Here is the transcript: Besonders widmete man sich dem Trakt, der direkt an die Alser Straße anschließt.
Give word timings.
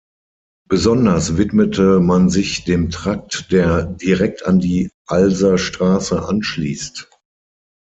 Besonders 0.67 1.37
widmete 1.37 1.99
man 1.99 2.31
sich 2.31 2.63
dem 2.63 2.89
Trakt, 2.89 3.51
der 3.51 3.85
direkt 3.85 4.47
an 4.47 4.57
die 4.59 4.89
Alser 5.07 5.59
Straße 5.59 6.25
anschließt. 6.25 7.07